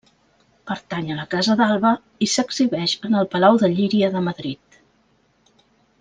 [0.69, 1.91] Pertany a la Casa d'Alba
[2.27, 4.79] i s'exhibeix en el Palau de Llíria de Madrid.